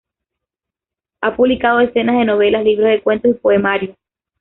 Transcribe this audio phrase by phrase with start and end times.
[1.21, 3.95] Ha publicado decenas de novelas, libros de cuento y poemarios.